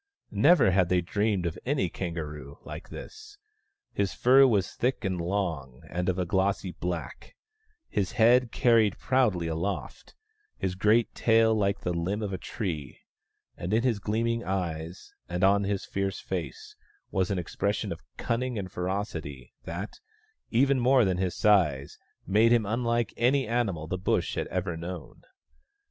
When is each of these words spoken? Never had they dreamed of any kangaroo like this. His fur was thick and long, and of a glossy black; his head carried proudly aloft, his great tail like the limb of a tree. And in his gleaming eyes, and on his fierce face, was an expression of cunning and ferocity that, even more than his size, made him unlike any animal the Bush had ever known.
Never 0.31 0.71
had 0.71 0.89
they 0.89 1.01
dreamed 1.01 1.45
of 1.45 1.59
any 1.63 1.87
kangaroo 1.87 2.57
like 2.63 2.89
this. 2.89 3.37
His 3.93 4.15
fur 4.15 4.47
was 4.47 4.73
thick 4.73 5.05
and 5.05 5.21
long, 5.21 5.83
and 5.91 6.09
of 6.09 6.17
a 6.17 6.25
glossy 6.25 6.71
black; 6.71 7.35
his 7.87 8.13
head 8.13 8.51
carried 8.51 8.97
proudly 8.97 9.45
aloft, 9.45 10.15
his 10.57 10.73
great 10.73 11.13
tail 11.13 11.53
like 11.53 11.81
the 11.81 11.93
limb 11.93 12.23
of 12.23 12.33
a 12.33 12.39
tree. 12.39 13.01
And 13.55 13.75
in 13.75 13.83
his 13.83 13.99
gleaming 13.99 14.43
eyes, 14.43 15.13
and 15.29 15.43
on 15.43 15.65
his 15.65 15.85
fierce 15.85 16.19
face, 16.19 16.75
was 17.11 17.29
an 17.29 17.37
expression 17.37 17.91
of 17.91 18.01
cunning 18.17 18.57
and 18.57 18.71
ferocity 18.71 19.53
that, 19.65 19.99
even 20.49 20.79
more 20.79 21.05
than 21.05 21.17
his 21.17 21.35
size, 21.35 21.99
made 22.25 22.51
him 22.51 22.65
unlike 22.65 23.13
any 23.17 23.47
animal 23.47 23.85
the 23.85 23.99
Bush 23.99 24.33
had 24.33 24.47
ever 24.47 24.75
known. 24.75 25.21